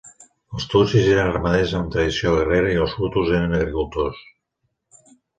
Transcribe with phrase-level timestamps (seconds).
[0.59, 4.23] Els tutsis eren ramaders amb tradició guerrera i els hutus eren agricultors.